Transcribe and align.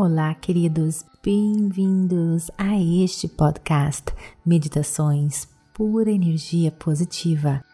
Olá, 0.00 0.32
queridos, 0.32 1.04
bem-vindos 1.24 2.52
a 2.56 2.80
este 2.80 3.26
podcast 3.26 4.04
Meditações 4.46 5.48
Pura 5.74 6.08
Energia 6.08 6.70
Positiva. 6.70 7.64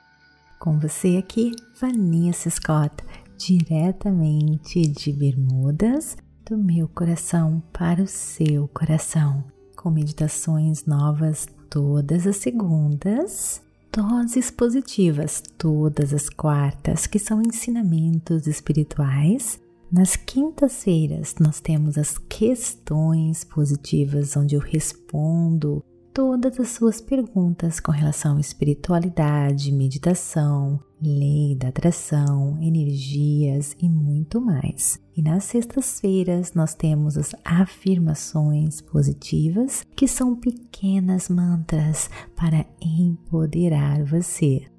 Com 0.59 0.79
você 0.79 1.19
aqui, 1.19 1.55
Vanessa 1.79 2.49
Scott, 2.49 3.05
diretamente 3.37 4.87
de 4.87 5.13
Bermudas, 5.13 6.17
do 6.49 6.57
meu 6.57 6.89
coração 6.89 7.63
para 7.71 8.03
o 8.03 8.09
seu 8.09 8.69
coração, 8.69 9.45
com 9.77 9.91
meditações 9.91 10.87
novas 10.87 11.47
todas 11.69 12.27
as 12.27 12.39
segundas, 12.39 13.61
doses 13.93 14.51
positivas 14.51 15.43
todas 15.59 16.15
as 16.15 16.31
quartas, 16.31 17.07
que 17.07 17.19
são 17.19 17.43
ensinamentos 17.43 18.47
espirituais 18.47 19.63
nas 19.95 20.17
quintas-feiras, 20.17 21.37
nós 21.39 21.61
temos 21.61 21.97
as 21.97 22.19
questões 22.19 23.45
positivas, 23.45 24.37
onde 24.37 24.57
eu 24.57 24.61
respondo 24.61 25.85
todas 26.13 26.59
as 26.59 26.71
suas 26.71 27.01
perguntas 27.01 27.79
com 27.79 27.93
relação 27.93 28.37
à 28.37 28.41
espiritualidade, 28.41 29.71
meditação, 29.71 30.81
lei 31.01 31.55
da 31.55 31.69
atração, 31.69 32.59
energias 32.61 33.77
e 33.81 33.89
muito 33.89 34.41
mais. 34.41 34.99
E 35.17 35.23
nas 35.23 35.45
sextas-feiras 35.45 36.55
nós 36.55 36.75
temos 36.75 37.17
as 37.17 37.33
afirmações 37.45 38.81
positivas, 38.81 39.87
que 39.95 40.09
são 40.09 40.35
pequenas 40.35 41.29
mantras 41.29 42.11
para 42.35 42.67
empoderar 42.81 44.03
você. 44.03 44.74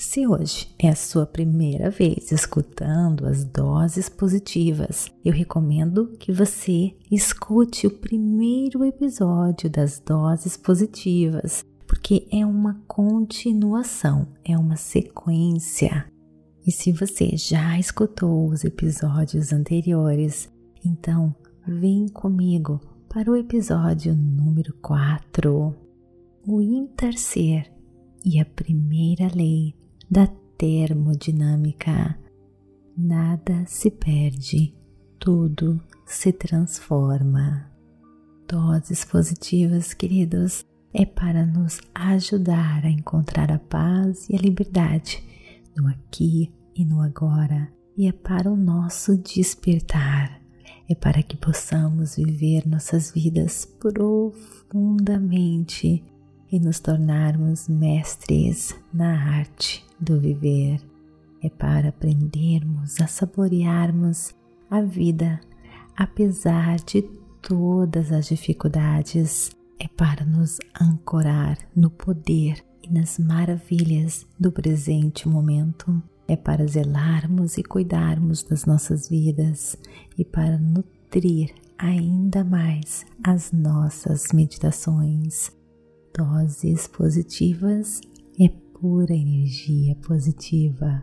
Se 0.00 0.26
hoje 0.26 0.74
é 0.78 0.88
a 0.88 0.96
sua 0.96 1.26
primeira 1.26 1.90
vez 1.90 2.32
escutando 2.32 3.26
as 3.26 3.44
doses 3.44 4.08
positivas, 4.08 5.12
eu 5.22 5.30
recomendo 5.30 6.16
que 6.18 6.32
você 6.32 6.96
escute 7.10 7.86
o 7.86 7.90
primeiro 7.90 8.82
episódio 8.82 9.68
das 9.68 10.00
doses 10.00 10.56
positivas, 10.56 11.66
porque 11.86 12.26
é 12.32 12.46
uma 12.46 12.80
continuação, 12.88 14.26
é 14.42 14.56
uma 14.56 14.74
sequência. 14.74 16.10
E 16.66 16.72
se 16.72 16.92
você 16.92 17.36
já 17.36 17.78
escutou 17.78 18.48
os 18.48 18.64
episódios 18.64 19.52
anteriores, 19.52 20.48
então 20.82 21.34
vem 21.68 22.08
comigo 22.08 22.80
para 23.06 23.30
o 23.30 23.36
episódio 23.36 24.16
número 24.16 24.72
4, 24.80 25.76
o 26.46 26.62
interser 26.62 27.70
e 28.24 28.40
a 28.40 28.46
primeira 28.46 29.30
lei 29.34 29.74
da 30.10 30.26
termodinâmica. 30.58 32.18
Nada 32.96 33.64
se 33.66 33.90
perde, 33.90 34.74
tudo 35.18 35.78
se 36.04 36.32
transforma. 36.32 37.70
Doses 38.48 39.04
positivas, 39.04 39.94
queridos, 39.94 40.66
é 40.92 41.06
para 41.06 41.46
nos 41.46 41.80
ajudar 41.94 42.84
a 42.84 42.90
encontrar 42.90 43.52
a 43.52 43.60
paz 43.60 44.28
e 44.28 44.34
a 44.34 44.40
liberdade 44.40 45.22
no 45.76 45.86
aqui 45.86 46.52
e 46.74 46.84
no 46.84 47.00
agora, 47.00 47.72
e 47.96 48.08
é 48.08 48.12
para 48.12 48.50
o 48.50 48.56
nosso 48.56 49.16
despertar. 49.16 50.40
É 50.88 50.94
para 50.96 51.22
que 51.22 51.36
possamos 51.36 52.16
viver 52.16 52.66
nossas 52.66 53.12
vidas 53.12 53.64
profundamente 53.64 56.02
e 56.50 56.58
nos 56.58 56.80
tornarmos 56.80 57.68
mestres 57.68 58.74
na 58.92 59.36
arte 59.36 59.84
do 59.98 60.18
viver. 60.18 60.80
É 61.42 61.48
para 61.48 61.88
aprendermos 61.88 63.00
a 63.00 63.06
saborearmos 63.06 64.34
a 64.70 64.82
vida 64.82 65.40
apesar 65.96 66.76
de 66.78 67.02
todas 67.40 68.12
as 68.12 68.26
dificuldades. 68.26 69.50
É 69.78 69.88
para 69.88 70.24
nos 70.24 70.58
ancorar 70.78 71.56
no 71.74 71.88
poder 71.88 72.62
e 72.82 72.92
nas 72.92 73.18
maravilhas 73.18 74.26
do 74.38 74.52
presente 74.52 75.26
momento. 75.28 76.02
É 76.28 76.36
para 76.36 76.66
zelarmos 76.66 77.56
e 77.56 77.62
cuidarmos 77.62 78.42
das 78.42 78.66
nossas 78.66 79.08
vidas 79.08 79.76
e 80.18 80.24
para 80.24 80.58
nutrir 80.58 81.54
ainda 81.78 82.44
mais 82.44 83.06
as 83.24 83.50
nossas 83.50 84.28
meditações 84.32 85.50
doses 86.16 86.86
positivas 86.86 88.00
é 88.40 88.48
pura 88.48 89.14
energia 89.14 89.94
positiva. 89.96 91.02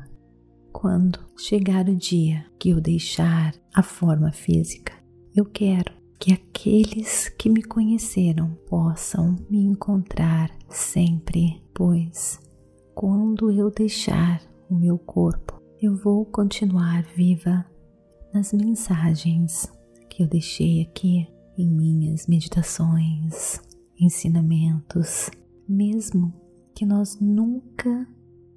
Quando 0.71 1.19
chegar 1.37 1.87
o 1.89 1.95
dia 1.95 2.45
que 2.59 2.69
eu 2.69 2.81
deixar 2.81 3.53
a 3.73 3.81
forma 3.81 4.31
física, 4.31 4.93
eu 5.35 5.45
quero 5.45 5.91
que 6.19 6.33
aqueles 6.33 7.29
que 7.29 7.49
me 7.49 7.63
conheceram 7.63 8.57
possam 8.67 9.35
me 9.49 9.59
encontrar 9.59 10.51
sempre, 10.69 11.61
pois 11.73 12.39
quando 12.95 13.51
eu 13.51 13.69
deixar 13.69 14.41
o 14.67 14.75
meu 14.75 14.97
corpo, 14.97 15.61
eu 15.79 15.95
vou 15.95 16.25
continuar 16.25 17.03
viva 17.15 17.63
nas 18.33 18.51
mensagens 18.51 19.71
que 20.09 20.23
eu 20.23 20.27
deixei 20.27 20.81
aqui 20.81 21.27
em 21.55 21.69
minhas 21.69 22.25
meditações, 22.25 23.61
ensinamentos, 23.99 25.29
mesmo 25.67 26.33
que 26.75 26.85
nós 26.85 27.19
nunca 27.19 28.07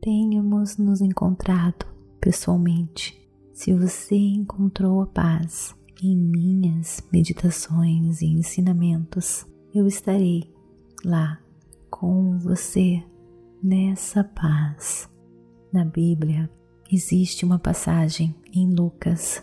tenhamos 0.01 0.77
nos 0.77 1.01
encontrado 1.01 1.87
pessoalmente. 2.21 3.19
Se 3.53 3.73
você 3.75 4.17
encontrou 4.17 5.03
a 5.03 5.07
paz 5.07 5.75
em 6.03 6.17
minhas 6.17 7.03
meditações 7.13 8.23
e 8.23 8.27
ensinamentos, 8.27 9.47
eu 9.75 9.87
estarei 9.87 10.53
lá 11.05 11.39
com 11.91 12.39
você 12.39 13.03
nessa 13.63 14.25
paz. 14.25 15.09
Na 15.73 15.85
Bíblia 15.85 16.51
existe 16.91 17.45
uma 17.45 17.59
passagem 17.59 18.35
em 18.53 18.71
Lucas 18.75 19.43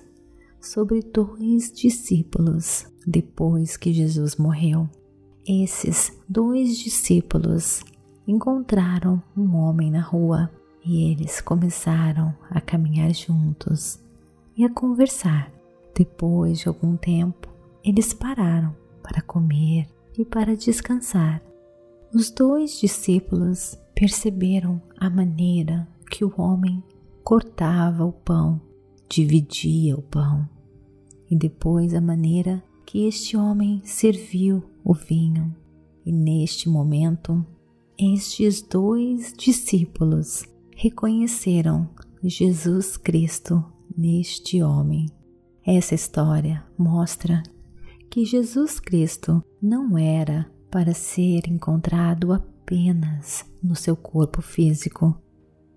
sobre 0.59 1.01
dois 1.01 1.71
discípulos 1.71 2.87
depois 3.05 3.77
que 3.77 3.93
Jesus 3.93 4.35
morreu 4.35 4.89
esses 5.47 6.11
dois 6.27 6.77
discípulos 6.77 7.81
encontraram 8.27 9.21
um 9.35 9.55
homem 9.55 9.89
na 9.89 10.01
rua 10.01 10.51
e 10.85 11.09
eles 11.11 11.39
começaram 11.39 12.35
a 12.49 12.59
caminhar 12.59 13.13
juntos 13.13 13.99
e 14.55 14.65
a 14.65 14.69
conversar. 14.69 15.51
Depois 15.95 16.59
de 16.59 16.67
algum 16.67 16.97
tempo, 16.97 17.47
eles 17.83 18.13
pararam 18.13 18.75
para 19.01 19.21
comer 19.21 19.87
e 20.17 20.25
para 20.25 20.55
descansar. 20.55 21.41
Os 22.13 22.29
dois 22.29 22.79
discípulos 22.79 23.77
perceberam 23.95 24.81
a 24.97 25.09
maneira 25.09 25.87
que 26.09 26.25
o 26.25 26.33
homem 26.37 26.83
cortava 27.23 28.05
o 28.05 28.11
pão, 28.11 28.61
dividia 29.09 29.95
o 29.95 30.01
pão, 30.01 30.47
e 31.29 31.35
depois 31.35 31.93
a 31.93 32.01
maneira 32.01 32.63
que 32.85 33.05
este 33.05 33.35
homem 33.35 33.81
serviu 33.83 34.63
o 34.87 34.93
vinho. 34.93 35.53
E 36.05 36.11
neste 36.13 36.69
momento, 36.69 37.45
estes 37.99 38.61
dois 38.61 39.33
discípulos 39.37 40.45
reconheceram 40.73 41.89
Jesus 42.23 42.95
Cristo 42.95 43.61
neste 43.97 44.63
homem. 44.63 45.07
Essa 45.65 45.93
história 45.93 46.65
mostra 46.77 47.43
que 48.09 48.23
Jesus 48.23 48.79
Cristo 48.79 49.43
não 49.61 49.97
era 49.97 50.49
para 50.71 50.93
ser 50.93 51.49
encontrado 51.49 52.31
apenas 52.31 53.45
no 53.61 53.75
seu 53.75 53.97
corpo 53.97 54.41
físico. 54.41 55.21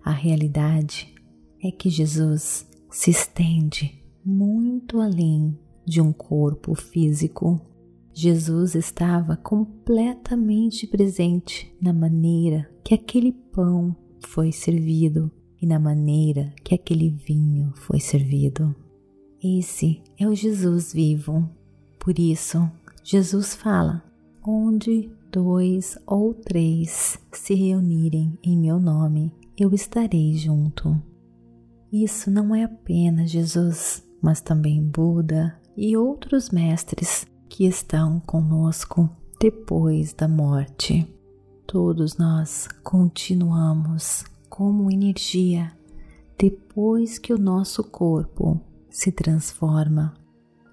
A 0.05 0.13
realidade 0.13 1.13
é 1.61 1.73
que 1.73 1.91
Jesus 1.91 2.69
se 2.89 3.11
estende 3.11 4.01
muito 4.25 5.01
além 5.01 5.59
de 5.85 6.01
um 6.01 6.13
corpo 6.13 6.77
físico. 6.77 7.61
Jesus 8.20 8.75
estava 8.75 9.34
completamente 9.34 10.87
presente 10.87 11.75
na 11.81 11.90
maneira 11.90 12.70
que 12.84 12.93
aquele 12.93 13.32
pão 13.32 13.96
foi 14.26 14.52
servido 14.52 15.31
e 15.58 15.64
na 15.64 15.78
maneira 15.78 16.52
que 16.62 16.75
aquele 16.75 17.08
vinho 17.08 17.72
foi 17.75 17.99
servido. 17.99 18.76
Esse 19.43 20.02
é 20.19 20.28
o 20.28 20.34
Jesus 20.34 20.93
vivo. 20.93 21.49
Por 21.99 22.19
isso, 22.19 22.70
Jesus 23.02 23.55
fala: 23.55 24.05
onde 24.46 25.11
dois 25.32 25.96
ou 26.06 26.34
três 26.34 27.19
se 27.32 27.55
reunirem 27.55 28.38
em 28.43 28.55
meu 28.55 28.78
nome, 28.78 29.32
eu 29.56 29.72
estarei 29.72 30.34
junto. 30.34 30.94
Isso 31.90 32.31
não 32.31 32.55
é 32.55 32.64
apenas 32.64 33.31
Jesus, 33.31 34.06
mas 34.20 34.43
também 34.43 34.84
Buda, 34.84 35.58
e 35.75 35.96
outros 35.96 36.50
mestres 36.50 37.30
que 37.50 37.67
estão 37.67 38.20
conosco 38.20 39.11
depois 39.41 40.14
da 40.14 40.29
morte. 40.29 41.12
Todos 41.67 42.17
nós 42.17 42.69
continuamos 42.82 44.25
como 44.49 44.91
energia 44.91 45.73
depois 46.38 47.19
que 47.19 47.35
o 47.35 47.38
nosso 47.38 47.82
corpo 47.82 48.58
se 48.88 49.11
transforma. 49.11 50.14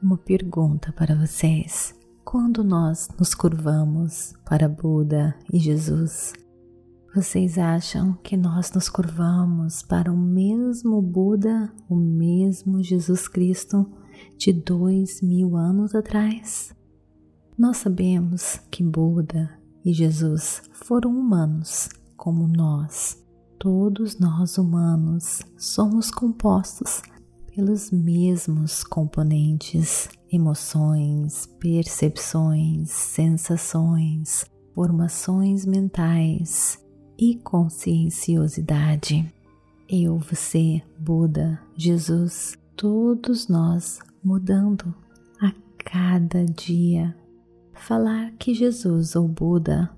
uma 0.02 0.18
pergunta 0.18 0.94
para 0.94 1.16
vocês. 1.16 1.96
Quando 2.24 2.64
nós 2.64 3.10
nos 3.18 3.34
curvamos 3.34 4.36
para 4.46 4.70
Buda 4.70 5.36
e 5.52 5.58
Jesus, 5.58 6.34
vocês 7.16 7.58
acham 7.58 8.14
que 8.22 8.38
nós 8.38 8.72
nos 8.72 8.88
curvamos 8.88 9.82
para 9.82 10.14
o 10.14 10.18
mesmo 10.18 11.02
Buda, 11.02 11.74
o 11.90 11.96
mesmo 11.96 12.84
Jesus 12.84 13.28
Cristo 13.28 13.90
de 14.38 14.54
dois 14.54 15.22
mil 15.22 15.56
anos 15.56 15.94
atrás? 15.96 16.76
Nós 17.58 17.78
sabemos 17.78 18.60
que 18.70 18.84
Buda 18.84 19.50
e 19.84 19.94
Jesus 19.94 20.62
foram 20.74 21.10
humanos 21.10 21.90
como 22.16 22.48
nós. 22.48 23.18
Todos 23.58 24.20
nós 24.20 24.58
humanos 24.58 25.42
somos 25.58 26.12
compostos 26.12 27.02
pelos 27.56 27.90
mesmos 27.90 28.84
componentes, 28.84 30.10
emoções, 30.32 31.48
percepções, 31.60 32.92
sensações, 32.92 34.46
formações 34.76 35.66
mentais 35.66 36.78
e 37.18 37.36
conscienciosidade. 37.38 39.26
Eu, 39.90 40.20
você, 40.20 40.84
Buda, 41.00 41.60
Jesus, 41.76 42.56
todos 42.76 43.48
nós 43.48 44.00
mudando 44.24 44.94
a 45.42 45.54
cada 45.78 46.46
dia. 46.46 47.16
Falar 47.74 48.32
que 48.34 48.54
Jesus 48.54 49.16
ou 49.16 49.28
Buda 49.28 49.90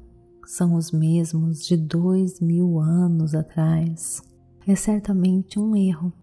são 0.45 0.75
os 0.75 0.91
mesmos 0.91 1.65
de 1.65 1.77
dois 1.77 2.39
mil 2.39 2.79
anos 2.79 3.35
atrás 3.35 4.21
é 4.67 4.75
certamente 4.75 5.59
um 5.59 5.75
erro, 5.75 6.13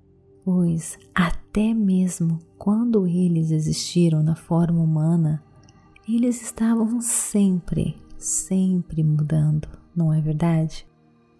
pois 0.45 0.99
até 1.15 1.73
mesmo 1.75 2.39
quando 2.59 3.07
eles 3.07 3.51
existiram 3.51 4.23
na 4.23 4.37
forma 4.37 4.81
humana, 4.81 5.43
eles 6.09 6.43
estavam 6.43 7.01
sempre, 7.01 7.97
sempre 8.19 9.03
mudando, 9.03 9.69
não 9.95 10.13
é 10.13 10.21
verdade? 10.21 10.87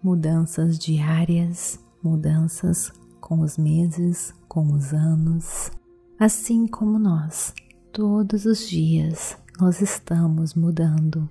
Mudanças 0.03 0.77
diárias, 0.77 1.79
mudanças 2.03 2.91
com 3.21 3.39
os 3.39 3.57
meses, 3.57 4.33
com 4.47 4.73
os 4.73 4.93
anos, 4.93 5.71
assim 6.19 6.65
como 6.65 6.97
nós, 6.97 7.53
todos 7.93 8.45
os 8.45 8.67
dias 8.67 9.37
nós 9.59 9.81
estamos 9.81 10.55
mudando. 10.55 11.29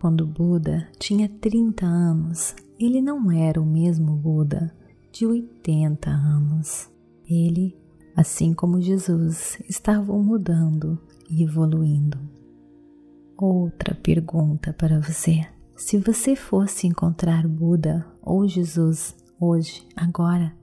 Quando 0.00 0.26
Buda 0.26 0.88
tinha 0.98 1.28
30 1.28 1.86
anos, 1.86 2.56
ele 2.78 3.00
não 3.00 3.30
era 3.30 3.60
o 3.60 3.66
mesmo 3.66 4.16
Buda 4.16 4.74
de 5.12 5.26
80 5.26 6.10
anos. 6.10 6.90
Ele, 7.28 7.76
assim 8.16 8.52
como 8.52 8.80
Jesus, 8.80 9.58
estavam 9.68 10.22
mudando 10.22 10.98
e 11.30 11.42
evoluindo. 11.42 12.18
Outra 13.36 13.94
pergunta 13.94 14.72
para 14.72 14.98
você: 14.98 15.46
se 15.76 15.98
você 15.98 16.34
fosse 16.34 16.86
encontrar 16.86 17.46
Buda 17.46 18.06
ou 18.22 18.48
Jesus 18.48 19.14
hoje, 19.38 19.86
agora, 19.94 20.54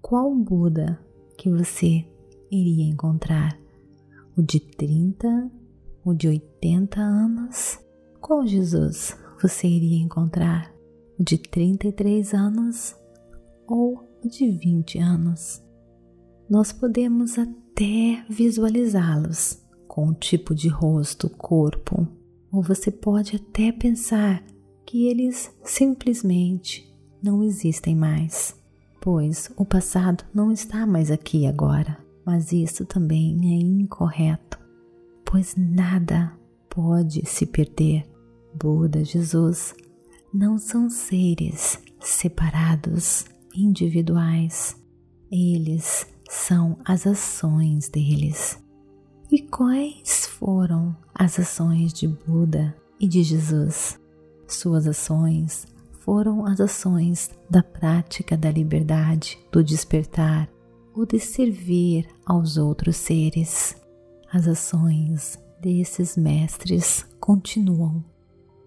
qual 0.00 0.34
Buda 0.34 0.98
que 1.36 1.50
você 1.50 2.06
iria 2.52 2.84
encontrar? 2.84 3.58
O 4.36 4.42
de 4.42 4.60
30, 4.60 5.50
o 6.04 6.12
de 6.12 6.28
80 6.28 7.00
anos? 7.00 7.78
Qual 8.20 8.46
Jesus 8.46 9.16
você 9.40 9.66
iria 9.66 10.02
encontrar? 10.02 10.72
O 11.18 11.24
de 11.24 11.38
33 11.38 12.34
anos 12.34 12.94
ou 13.66 14.04
o 14.22 14.28
de 14.28 14.50
20 14.50 14.98
anos? 14.98 15.62
Nós 16.48 16.72
podemos 16.72 17.38
até 17.38 18.24
visualizá-los 18.28 19.62
com 19.88 20.08
o 20.08 20.14
tipo 20.14 20.54
de 20.54 20.68
rosto, 20.68 21.30
corpo, 21.30 22.06
ou 22.50 22.62
você 22.62 22.90
pode 22.90 23.36
até 23.36 23.72
pensar 23.72 24.44
que 24.84 25.06
eles 25.06 25.50
simplesmente 25.64 26.92
não 27.22 27.42
existem 27.42 27.94
mais, 27.94 28.54
pois 29.00 29.50
o 29.56 29.64
passado 29.64 30.24
não 30.34 30.52
está 30.52 30.86
mais 30.86 31.10
aqui 31.10 31.46
agora. 31.46 32.01
Mas 32.24 32.52
isso 32.52 32.84
também 32.84 33.38
é 33.42 33.60
incorreto 33.60 34.62
pois 35.32 35.54
nada 35.56 36.30
pode 36.68 37.24
se 37.24 37.46
perder. 37.46 38.06
Buda, 38.54 39.02
Jesus, 39.02 39.74
não 40.32 40.58
são 40.58 40.90
seres 40.90 41.80
separados, 41.98 43.24
individuais. 43.54 44.76
Eles 45.30 46.06
são 46.28 46.76
as 46.84 47.06
ações 47.06 47.88
deles. 47.88 48.62
E 49.30 49.40
quais 49.40 50.26
foram 50.26 50.94
as 51.14 51.40
ações 51.40 51.94
de 51.94 52.06
Buda 52.06 52.76
e 53.00 53.08
de 53.08 53.22
Jesus? 53.22 53.98
Suas 54.46 54.86
ações 54.86 55.66
foram 56.00 56.44
as 56.44 56.60
ações 56.60 57.30
da 57.48 57.62
prática 57.62 58.36
da 58.36 58.50
liberdade, 58.50 59.38
do 59.50 59.64
despertar 59.64 60.46
ou 60.94 61.06
de 61.06 61.18
servir 61.18 62.06
aos 62.24 62.56
outros 62.56 62.96
seres. 62.96 63.76
As 64.32 64.48
ações 64.48 65.38
desses 65.60 66.16
mestres 66.16 67.06
continuam. 67.20 68.04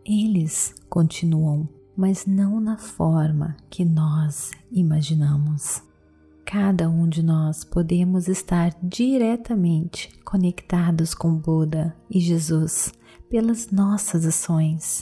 Eles 0.06 0.74
continuam, 0.89 1.68
mas 1.98 2.25
não 2.25 2.60
na 2.60 2.77
forma 2.77 3.57
que 3.69 3.83
nós 3.83 4.51
imaginamos. 4.72 5.81
Cada 6.45 6.88
um 6.88 7.10
de 7.10 7.24
nós 7.24 7.63
podemos 7.63 8.28
estar 8.28 8.78
diretamente 8.83 10.10
conectados 10.24 11.16
com 11.16 11.36
Buda 11.36 11.95
e 12.10 12.19
Jesus 12.19 12.94
pelas 13.30 13.71
nossas 13.71 14.25
ações. 14.25 15.01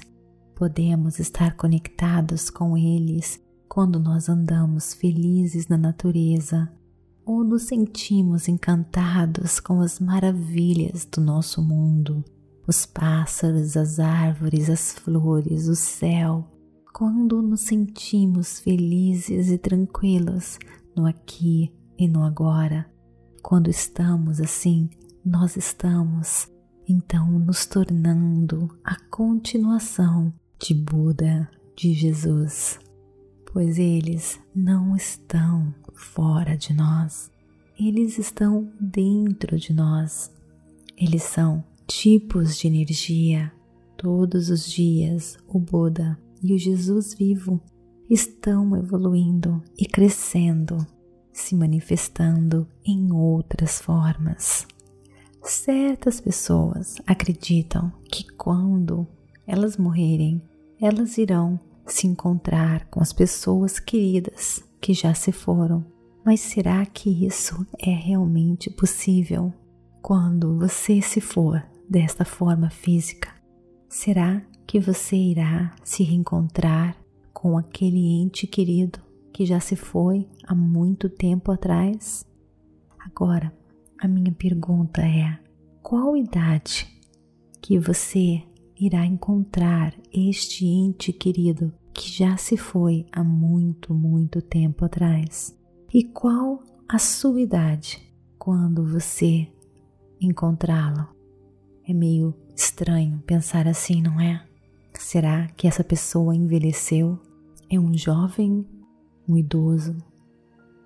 Podemos 0.55 1.19
estar 1.19 1.57
conectados 1.57 2.49
com 2.49 2.77
eles 2.77 3.43
quando 3.67 3.99
nós 3.99 4.29
andamos 4.29 4.93
felizes 4.93 5.67
na 5.67 5.77
natureza, 5.77 6.71
ou 7.25 7.43
nos 7.43 7.63
sentimos 7.63 8.47
encantados 8.47 9.59
com 9.59 9.81
as 9.81 9.99
maravilhas 9.99 11.05
do 11.05 11.21
nosso 11.21 11.61
mundo, 11.61 12.23
os 12.67 12.85
pássaros, 12.85 13.77
as 13.77 13.99
árvores, 13.99 14.69
as 14.69 14.93
flores, 14.93 15.67
o 15.67 15.75
céu, 15.75 16.47
quando 16.93 17.41
nos 17.41 17.61
sentimos 17.61 18.59
felizes 18.59 19.49
e 19.49 19.57
tranquilos 19.57 20.59
no 20.95 21.05
aqui 21.05 21.73
e 21.97 22.07
no 22.07 22.23
agora. 22.23 22.89
Quando 23.41 23.69
estamos 23.69 24.39
assim, 24.39 24.89
nós 25.25 25.57
estamos 25.57 26.47
então 26.87 27.27
nos 27.39 27.65
tornando 27.65 28.69
a 28.83 28.95
continuação 29.09 30.33
de 30.59 30.73
Buda, 30.73 31.49
de 31.75 31.93
Jesus, 31.93 32.79
pois 33.51 33.77
eles 33.77 34.39
não 34.55 34.95
estão 34.95 35.73
fora 35.93 36.57
de 36.57 36.73
nós, 36.73 37.31
eles 37.79 38.17
estão 38.17 38.71
dentro 38.79 39.57
de 39.57 39.73
nós. 39.73 40.31
Eles 40.97 41.23
são 41.23 41.63
tipos 41.87 42.57
de 42.57 42.67
energia. 42.67 43.51
Todos 43.97 44.49
os 44.49 44.69
dias, 44.69 45.37
o 45.47 45.59
Buda 45.59 46.19
e 46.41 46.53
o 46.53 46.57
Jesus 46.57 47.13
vivo 47.13 47.61
estão 48.09 48.75
evoluindo 48.75 49.63
e 49.77 49.85
crescendo, 49.85 50.85
se 51.31 51.55
manifestando 51.55 52.67
em 52.85 53.11
outras 53.11 53.79
formas. 53.79 54.67
Certas 55.41 56.21
pessoas 56.21 56.95
acreditam 57.07 57.91
que 58.09 58.25
quando 58.33 59.07
elas 59.47 59.77
morrerem, 59.77 60.41
elas 60.79 61.17
irão 61.17 61.59
se 61.85 62.07
encontrar 62.07 62.87
com 62.87 63.01
as 63.01 63.11
pessoas 63.11 63.79
queridas 63.79 64.63
que 64.83 64.93
já 64.93 65.13
se 65.13 65.31
foram. 65.31 65.85
Mas 66.25 66.41
será 66.41 66.85
que 66.85 67.25
isso 67.25 67.65
é 67.79 67.89
realmente 67.89 68.69
possível 68.69 69.53
quando 70.01 70.59
você 70.59 71.01
se 71.01 71.21
for 71.21 71.65
desta 71.89 72.25
forma 72.25 72.69
física? 72.69 73.33
Será 73.87 74.41
que 74.67 74.81
você 74.81 75.15
irá 75.15 75.73
se 75.85 76.03
reencontrar 76.03 76.97
com 77.33 77.57
aquele 77.57 78.21
ente 78.21 78.45
querido 78.45 78.99
que 79.31 79.45
já 79.45 79.59
se 79.61 79.77
foi 79.77 80.27
há 80.45 80.53
muito 80.53 81.07
tempo 81.09 81.53
atrás? 81.53 82.25
Agora, 82.99 83.53
a 83.97 84.07
minha 84.07 84.33
pergunta 84.33 85.01
é: 85.01 85.39
qual 85.81 86.17
idade 86.17 86.87
que 87.61 87.79
você 87.79 88.43
irá 88.77 89.05
encontrar 89.05 89.95
este 90.11 90.65
ente 90.65 91.13
querido 91.13 91.73
que 91.93 92.09
já 92.09 92.35
se 92.37 92.57
foi 92.57 93.05
há 93.11 93.23
muito, 93.23 93.93
muito 93.93 94.41
tempo 94.41 94.85
atrás? 94.85 95.55
E 95.93 96.03
qual 96.03 96.63
a 96.87 96.97
sua 96.97 97.39
idade 97.39 98.01
quando 98.39 98.85
você 98.85 99.47
encontrá-lo? 100.19 101.07
É 101.87 101.93
meio 101.93 102.33
estranho 102.55 103.21
pensar 103.25 103.67
assim, 103.67 104.01
não 104.01 104.19
é? 104.19 104.43
Será 104.93 105.47
que 105.47 105.67
essa 105.67 105.83
pessoa 105.83 106.35
envelheceu? 106.35 107.19
É 107.69 107.79
um 107.79 107.95
jovem, 107.95 108.65
um 109.27 109.37
idoso? 109.37 109.95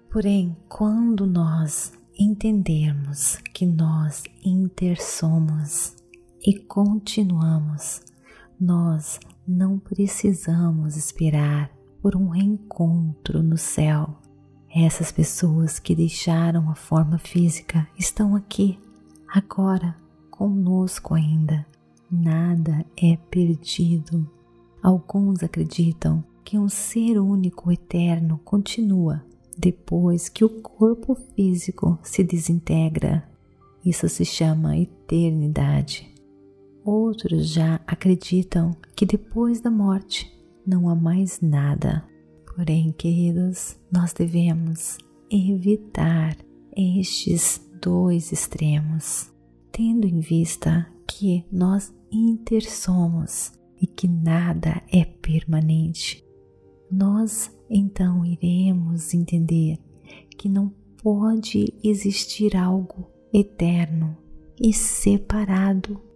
Porém, 0.10 0.56
quando 0.68 1.26
nós 1.26 1.94
entendermos 2.18 3.38
que 3.54 3.66
nós 3.66 4.24
intersomos 4.44 5.96
e 6.46 6.58
continuamos, 6.58 8.02
nós 8.60 9.20
não 9.48 9.78
precisamos 9.78 10.96
esperar 10.96 11.72
por 12.02 12.16
um 12.16 12.30
reencontro 12.30 13.44
no 13.44 13.58
céu. 13.58 14.18
Essas 14.74 15.12
pessoas 15.12 15.80
que 15.80 15.96
deixaram 15.96 16.70
a 16.70 16.76
forma 16.76 17.18
física 17.18 17.88
estão 17.98 18.36
aqui, 18.36 18.80
agora, 19.28 19.96
conosco 20.30 21.14
ainda. 21.14 21.66
Nada 22.10 22.86
é 22.96 23.18
perdido. 23.30 24.30
Alguns 24.82 25.44
acreditam 25.44 26.24
que 26.44 26.58
um 26.58 26.70
ser 26.70 27.20
único 27.20 27.72
eterno 27.72 28.40
continua 28.44 29.24
depois 29.58 30.30
que 30.30 30.46
o 30.46 30.50
corpo 30.62 31.16
físico 31.36 31.98
se 32.04 32.24
desintegra. 32.24 33.28
Isso 33.84 34.08
se 34.08 34.24
chama 34.24 34.78
eternidade. 34.78 36.17
Outros 36.88 37.50
já 37.50 37.82
acreditam 37.86 38.74
que 38.96 39.06
depois 39.06 39.60
da 39.60 39.70
morte 39.70 40.34
não 40.66 40.88
há 40.88 40.96
mais 40.96 41.42
nada. 41.42 42.08
Porém, 42.56 42.94
queridos, 42.94 43.78
nós 43.92 44.14
devemos 44.14 44.98
evitar 45.30 46.38
estes 46.74 47.62
dois 47.82 48.32
extremos, 48.32 49.30
tendo 49.70 50.08
em 50.08 50.22
vista 50.22 50.88
que 51.06 51.44
nós 51.52 51.94
intersomos 52.10 53.52
e 53.82 53.86
que 53.86 54.08
nada 54.08 54.82
é 54.90 55.04
permanente. 55.04 56.24
Nós 56.90 57.54
então 57.70 58.26
iremos 58.26 59.14
entender 59.14 59.78
que 60.38 60.48
não 60.48 60.70
pode 61.04 61.74
existir 61.84 62.56
algo 62.56 63.12
eterno 63.34 64.18
e 64.58 64.72
separado. 64.72 66.08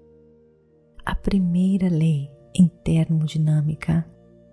A 1.06 1.16
primeira 1.16 1.90
lei 1.90 2.30
em 2.54 2.68
termodinâmica, 2.68 4.06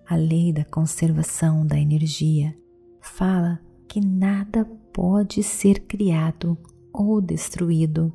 a 0.07 0.17
lei 0.17 0.52
da 0.52 0.64
conservação 0.64 1.67
da 1.67 1.78
energia, 1.78 2.57
fala 3.00 3.61
que 3.87 4.00
nada 4.00 4.64
pode 4.93 5.43
ser 5.43 5.81
criado 5.81 6.57
ou 6.93 7.21
destruído, 7.21 8.12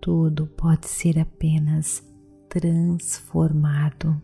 tudo 0.00 0.46
pode 0.46 0.88
ser 0.88 1.18
apenas 1.18 2.02
transformado. 2.48 4.20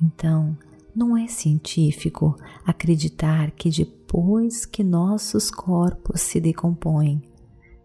Então, 0.00 0.56
não 0.94 1.16
é 1.16 1.26
científico 1.28 2.36
acreditar 2.64 3.52
que 3.52 3.70
depois 3.70 4.66
que 4.66 4.84
nossos 4.84 5.50
corpos 5.50 6.20
se 6.20 6.40
decompõem, 6.40 7.22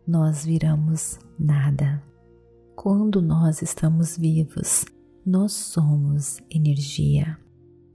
nós 0.07 0.45
viramos 0.45 1.19
nada. 1.39 2.01
Quando 2.75 3.21
nós 3.21 3.61
estamos 3.61 4.17
vivos, 4.17 4.85
nós 5.25 5.53
somos 5.53 6.39
energia. 6.51 7.37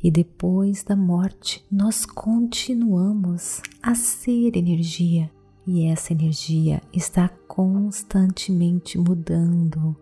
E 0.02 0.10
depois 0.10 0.82
da 0.82 0.96
morte, 0.96 1.64
nós 1.70 2.06
continuamos 2.06 3.60
a 3.82 3.94
ser 3.94 4.56
energia. 4.56 5.30
E 5.66 5.84
essa 5.84 6.14
energia 6.14 6.80
está 6.92 7.28
constantemente 7.46 8.99
mudando 8.99 9.94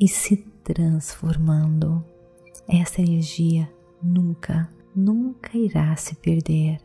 e 0.00 0.06
se 0.06 0.36
transformando. 0.62 2.02
Essa 2.68 3.02
energia 3.02 3.68
nunca, 4.00 4.72
nunca 4.94 5.58
irá 5.58 5.94
se 5.96 6.14
perder. 6.14 6.78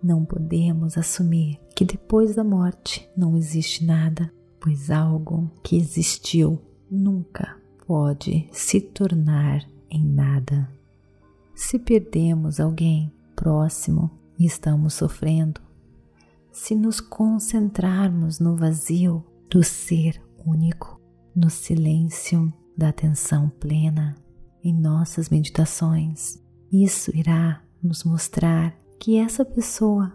Não 0.00 0.24
podemos 0.24 0.96
assumir 0.96 1.58
que 1.74 1.84
depois 1.84 2.36
da 2.36 2.44
morte 2.44 3.06
não 3.16 3.36
existe 3.36 3.84
nada, 3.84 4.32
pois 4.60 4.90
algo 4.90 5.50
que 5.62 5.76
existiu 5.76 6.62
nunca 6.90 7.56
pode 7.86 8.48
se 8.52 8.80
tornar 8.80 9.66
em 9.90 10.04
nada. 10.04 10.70
Se 11.54 11.78
perdemos 11.78 12.60
alguém 12.60 13.12
próximo 13.34 14.10
e 14.38 14.46
estamos 14.46 14.94
sofrendo, 14.94 15.60
se 16.52 16.74
nos 16.74 17.00
concentrarmos 17.00 18.38
no 18.38 18.56
vazio 18.56 19.24
do 19.50 19.62
ser 19.62 20.20
único, 20.44 21.00
no 21.34 21.50
silêncio 21.50 22.52
da 22.76 22.88
atenção 22.88 23.48
plena, 23.48 24.16
em 24.62 24.74
nossas 24.74 25.28
meditações, 25.28 26.42
isso 26.70 27.16
irá 27.16 27.62
nos 27.82 28.04
mostrar 28.04 28.76
que 28.98 29.16
essa 29.16 29.44
pessoa 29.44 30.12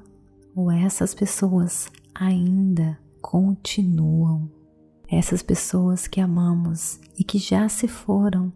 ou 0.55 0.69
essas 0.71 1.13
pessoas 1.13 1.89
ainda 2.13 2.97
continuam. 3.21 4.51
Essas 5.07 5.41
pessoas 5.41 6.07
que 6.07 6.19
amamos 6.19 6.99
e 7.17 7.23
que 7.23 7.37
já 7.37 7.67
se 7.69 7.87
foram 7.87 8.51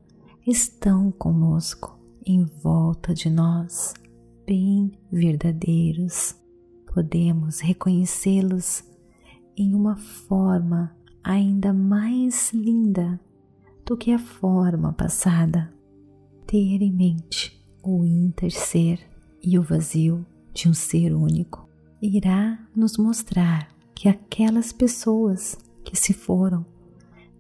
estão 0.46 1.12
conosco, 1.12 2.00
em 2.26 2.44
volta 2.44 3.14
de 3.14 3.30
nós, 3.30 3.94
bem 4.46 4.92
verdadeiros. 5.12 6.36
Podemos 6.94 7.60
reconhecê-los 7.60 8.84
em 9.56 9.76
uma 9.76 9.98
forma 9.98 10.96
ainda 11.24 11.74
mais 11.74 12.52
linda 12.54 13.20
do 13.86 13.98
que 13.98 14.12
a 14.12 14.20
forma 14.20 14.94
passada. 14.94 15.72
Ter 16.46 16.82
em 16.82 16.92
mente 16.92 17.62
o 17.84 18.06
interser 18.06 19.00
e 19.44 19.60
o 19.60 19.62
vazio 19.64 20.26
de 20.54 20.70
um 20.70 20.74
ser 20.74 21.14
único 21.14 21.70
irá 22.02 22.58
nos 22.76 22.98
mostrar 22.98 23.70
que 23.94 24.08
aquelas 24.08 24.72
pessoas 24.72 25.58
que 25.88 25.96
se 25.96 26.12
foram, 26.12 26.66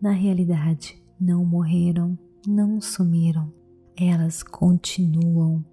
na 0.01 0.11
realidade, 0.11 1.03
não 1.19 1.43
morreram, 1.43 2.17
não 2.47 2.79
sumiram, 2.79 3.51
elas 3.97 4.41
continuam 4.41 5.65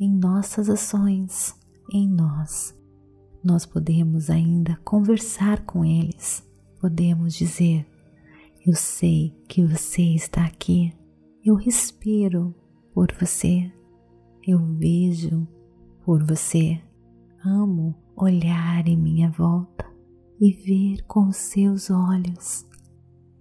em 0.00 0.10
nossas 0.10 0.70
ações, 0.70 1.54
em 1.92 2.08
nós. 2.08 2.74
Nós 3.44 3.66
podemos 3.66 4.30
ainda 4.30 4.80
conversar 4.84 5.66
com 5.66 5.84
eles, 5.84 6.42
podemos 6.80 7.34
dizer: 7.34 7.86
Eu 8.66 8.74
sei 8.74 9.36
que 9.46 9.62
você 9.62 10.14
está 10.14 10.46
aqui, 10.46 10.94
eu 11.44 11.54
respiro 11.54 12.54
por 12.94 13.08
você, 13.20 13.70
eu 14.46 14.58
vejo 14.78 15.46
por 16.06 16.24
você. 16.24 16.80
Amo 17.44 17.94
olhar 18.16 18.88
em 18.88 18.96
minha 18.96 19.30
volta 19.30 19.93
e 20.44 20.52
ver 20.52 21.02
com 21.06 21.32
seus 21.32 21.88
olhos. 21.88 22.66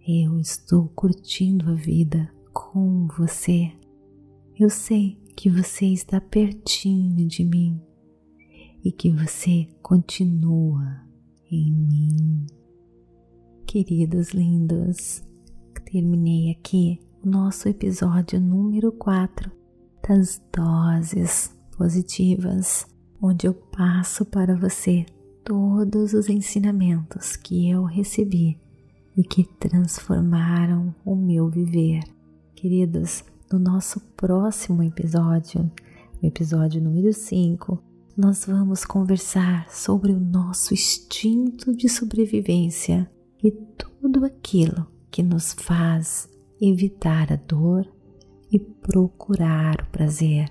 Eu 0.07 0.39
estou 0.39 0.87
curtindo 0.87 1.69
a 1.69 1.73
vida 1.73 2.33
com 2.53 3.09
você. 3.17 3.73
Eu 4.57 4.69
sei 4.69 5.21
que 5.35 5.49
você 5.49 5.87
está 5.87 6.21
pertinho 6.21 7.27
de 7.27 7.43
mim 7.43 7.77
e 8.85 8.89
que 8.89 9.11
você 9.11 9.67
continua 9.81 11.01
em 11.51 11.73
mim. 11.73 12.45
Queridos 13.67 14.29
lindos, 14.29 15.21
terminei 15.83 16.51
aqui 16.51 17.01
o 17.21 17.29
nosso 17.29 17.67
episódio 17.67 18.39
número 18.39 18.93
4 18.93 19.51
das 20.07 20.41
doses 20.55 21.53
positivas, 21.77 22.87
onde 23.21 23.45
eu 23.45 23.53
passo 23.53 24.23
para 24.23 24.55
você 24.55 25.05
todos 25.43 26.13
os 26.13 26.29
ensinamentos 26.29 27.35
que 27.35 27.69
eu 27.69 27.83
recebi 27.83 28.57
e 29.15 29.23
que 29.23 29.43
transformaram 29.43 30.95
o 31.05 31.15
meu 31.15 31.49
viver. 31.49 32.01
Queridos, 32.55 33.23
no 33.51 33.59
nosso 33.59 33.99
próximo 34.15 34.81
episódio, 34.83 35.69
o 36.21 36.25
episódio 36.25 36.81
número 36.81 37.11
5, 37.11 37.77
nós 38.17 38.45
vamos 38.45 38.85
conversar 38.85 39.69
sobre 39.69 40.13
o 40.13 40.19
nosso 40.19 40.73
instinto 40.73 41.75
de 41.75 41.89
sobrevivência 41.89 43.09
e 43.43 43.51
tudo 43.51 44.25
aquilo 44.25 44.87
que 45.11 45.21
nos 45.21 45.51
faz 45.53 46.29
evitar 46.61 47.33
a 47.33 47.35
dor 47.35 47.85
e 48.49 48.57
procurar 48.57 49.81
o 49.81 49.91
prazer. 49.91 50.49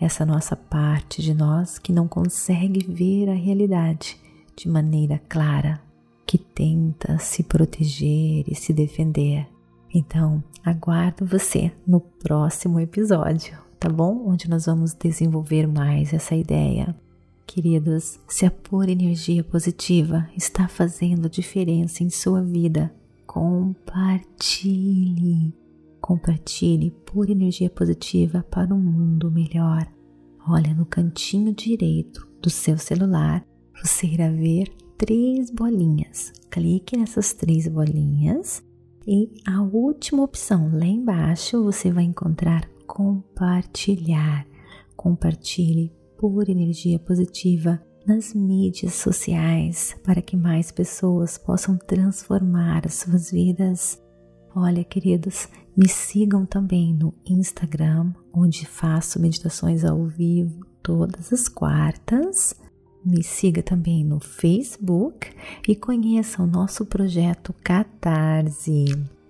Essa 0.00 0.24
nossa 0.24 0.56
parte 0.56 1.22
de 1.22 1.34
nós 1.34 1.78
que 1.78 1.92
não 1.92 2.08
consegue 2.08 2.84
ver 2.84 3.28
a 3.28 3.34
realidade 3.34 4.21
de 4.56 4.68
maneira 4.68 5.20
clara, 5.28 5.80
que 6.26 6.38
tenta 6.38 7.18
se 7.18 7.42
proteger 7.42 8.44
e 8.46 8.54
se 8.54 8.72
defender. 8.72 9.48
Então, 9.94 10.42
aguardo 10.64 11.26
você 11.26 11.70
no 11.86 12.00
próximo 12.00 12.80
episódio, 12.80 13.58
tá 13.78 13.88
bom? 13.88 14.24
Onde 14.26 14.48
nós 14.48 14.64
vamos 14.66 14.94
desenvolver 14.94 15.66
mais 15.66 16.14
essa 16.14 16.34
ideia. 16.34 16.96
Queridos, 17.46 18.18
se 18.26 18.46
a 18.46 18.50
pura 18.50 18.90
energia 18.90 19.44
positiva 19.44 20.26
está 20.36 20.68
fazendo 20.68 21.28
diferença 21.28 22.02
em 22.02 22.08
sua 22.08 22.42
vida, 22.42 22.90
compartilhe 23.26 25.52
Compartilhe 26.02 26.90
pura 26.90 27.30
energia 27.30 27.70
positiva 27.70 28.44
para 28.50 28.74
um 28.74 28.80
mundo 28.80 29.30
melhor. 29.30 29.86
Olha 30.48 30.74
no 30.74 30.84
cantinho 30.84 31.54
direito 31.54 32.28
do 32.42 32.50
seu 32.50 32.76
celular, 32.76 33.46
você 33.82 34.06
irá 34.06 34.30
ver 34.30 34.68
três 34.96 35.50
bolinhas. 35.50 36.32
Clique 36.50 36.96
nessas 36.96 37.32
três 37.32 37.66
bolinhas 37.66 38.62
e 39.06 39.30
a 39.46 39.60
última 39.62 40.22
opção 40.22 40.70
lá 40.72 40.86
embaixo 40.86 41.62
você 41.64 41.90
vai 41.90 42.04
encontrar 42.04 42.70
compartilhar. 42.92 44.46
Compartilhe 44.94 45.90
por 46.18 46.48
energia 46.48 46.98
positiva 46.98 47.82
nas 48.06 48.34
mídias 48.34 48.94
sociais 48.94 49.96
para 50.04 50.20
que 50.20 50.36
mais 50.36 50.70
pessoas 50.70 51.38
possam 51.38 51.78
transformar 51.78 52.86
as 52.86 52.94
suas 52.94 53.30
vidas. 53.30 54.00
Olha, 54.54 54.84
queridos, 54.84 55.48
me 55.74 55.88
sigam 55.88 56.44
também 56.44 56.94
no 56.94 57.14
Instagram, 57.24 58.12
onde 58.32 58.66
faço 58.66 59.18
meditações 59.18 59.84
ao 59.84 60.06
vivo 60.06 60.66
todas 60.82 61.32
as 61.32 61.48
quartas. 61.48 62.54
Me 63.04 63.22
siga 63.22 63.62
também 63.62 64.04
no 64.04 64.20
Facebook 64.20 65.30
e 65.66 65.74
conheça 65.74 66.42
o 66.42 66.46
nosso 66.46 66.86
projeto 66.86 67.52
Catarse 67.64 68.84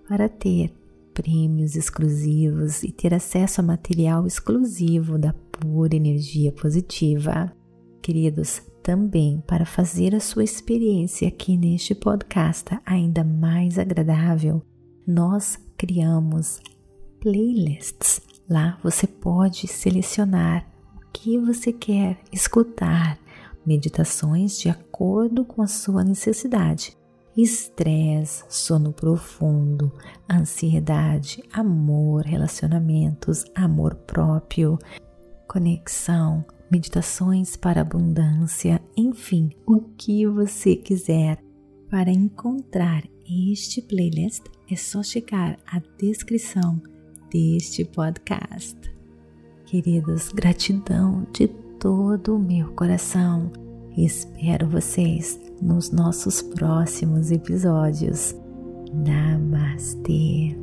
para 0.07 0.29
ter 0.29 0.71
prêmios 1.13 1.75
exclusivos 1.75 2.83
e 2.83 2.91
ter 2.91 3.13
acesso 3.13 3.61
a 3.61 3.63
material 3.63 4.27
exclusivo 4.27 5.17
da 5.17 5.33
pura 5.33 5.95
energia 5.95 6.51
positiva. 6.51 7.51
Queridos, 8.01 8.61
também 8.83 9.41
para 9.47 9.65
fazer 9.65 10.13
a 10.13 10.19
sua 10.19 10.43
experiência 10.43 11.27
aqui 11.27 11.55
neste 11.55 11.95
podcast 11.95 12.77
ainda 12.85 13.23
mais 13.23 13.79
agradável, 13.79 14.61
nós 15.07 15.57
criamos 15.77 16.59
playlists. 17.19 18.21
Lá 18.49 18.77
você 18.83 19.07
pode 19.07 19.67
selecionar 19.67 20.67
o 20.97 21.11
que 21.13 21.39
você 21.39 21.71
quer 21.71 22.19
escutar, 22.31 23.17
meditações 23.65 24.59
de 24.59 24.69
acordo 24.69 25.45
com 25.45 25.61
a 25.61 25.67
sua 25.67 26.03
necessidade. 26.03 26.97
Estresse, 27.35 28.43
sono 28.47 28.93
profundo, 28.93 29.91
ansiedade, 30.31 31.43
amor, 31.51 32.25
relacionamentos, 32.25 33.43
amor 33.55 33.95
próprio, 33.95 34.77
conexão, 35.47 36.45
meditações 36.69 37.55
para 37.55 37.81
abundância, 37.81 38.81
enfim, 38.95 39.49
o 39.65 39.81
que 39.97 40.27
você 40.27 40.75
quiser. 40.75 41.39
Para 41.89 42.11
encontrar 42.11 43.03
este 43.29 43.81
playlist 43.81 44.43
é 44.69 44.75
só 44.75 45.01
checar 45.01 45.57
a 45.65 45.81
descrição 45.97 46.81
deste 47.31 47.85
podcast. 47.85 48.77
Queridos, 49.65 50.31
gratidão 50.31 51.25
de 51.33 51.47
todo 51.83 52.37
o 52.37 52.39
meu 52.39 52.69
coração. 52.69 53.51
Espero 53.97 54.69
vocês 54.69 55.37
nos 55.61 55.91
nossos 55.91 56.41
próximos 56.41 57.29
episódios. 57.29 58.33
Namastê. 58.93 60.62